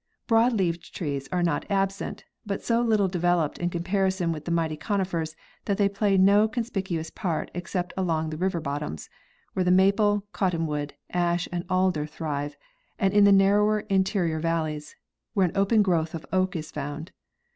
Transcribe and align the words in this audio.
Broad 0.25 0.53
leaved 0.53 0.95
trees 0.95 1.29
are 1.31 1.43
not 1.43 1.69
absent, 1.69 2.23
but 2.43 2.63
so 2.63 2.81
little 2.81 3.07
developed 3.07 3.59
in 3.59 3.69
comparison 3.69 4.31
with 4.31 4.45
the 4.45 4.49
mighty 4.49 4.75
conifers 4.75 5.35
that 5.65 5.77
they 5.77 5.87
play 5.87 6.17
no 6.17 6.47
conspic 6.49 6.87
uous 6.89 7.13
part 7.13 7.51
except 7.53 7.93
along 7.95 8.31
the 8.31 8.37
river 8.37 8.59
bottoms, 8.59 9.11
where 9.53 9.63
the 9.63 9.69
maple, 9.69 10.25
cotton, 10.33 10.65
wood, 10.65 10.95
ash 11.11 11.47
and 11.51 11.65
alder 11.69 12.07
thrive, 12.07 12.57
and 12.97 13.13
in 13.13 13.25
the 13.25 13.31
narrow 13.31 13.83
interior 13.89 14.39
valleys. 14.39 14.95
where 15.35 15.45
an 15.45 15.55
open 15.55 15.83
growth 15.83 16.15
of 16.15 16.25
oak 16.33 16.55
is 16.55 16.71
found. 16.71 17.11